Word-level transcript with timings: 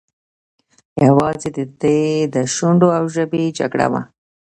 یوازې 1.05 1.49
د 1.57 1.59
ده 1.81 1.99
د 2.33 2.35
شونډو 2.55 2.87
او 2.97 3.03
ژبې 3.15 3.43
جګړه 3.59 3.87
وه. 3.91 4.01